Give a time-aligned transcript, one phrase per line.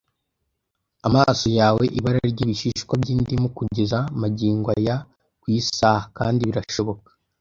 [1.07, 4.95] amaso yawe ibara ryibishishwa byindimu kugeza magingo aya
[5.41, 6.01] ku isaha?
[6.17, 7.09] Kandi birashoboka,